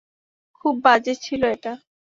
খুব 0.55 0.73
বাজে 0.85 1.13
ছিল 1.23 1.41
এটা। 1.55 1.73